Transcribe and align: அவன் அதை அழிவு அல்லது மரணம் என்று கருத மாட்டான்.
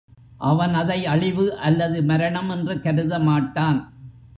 அவன் 0.37 0.73
அதை 0.73 1.05
அழிவு 1.05 1.45
அல்லது 1.59 2.03
மரணம் 2.03 2.49
என்று 2.49 2.81
கருத 2.81 3.19
மாட்டான். 3.19 3.79